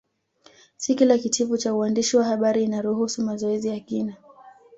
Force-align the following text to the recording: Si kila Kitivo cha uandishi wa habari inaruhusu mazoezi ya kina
Si 0.77 0.95
kila 0.95 1.17
Kitivo 1.17 1.57
cha 1.57 1.73
uandishi 1.73 2.17
wa 2.17 2.23
habari 2.23 2.63
inaruhusu 2.63 3.21
mazoezi 3.21 3.67
ya 3.67 3.79
kina 3.79 4.15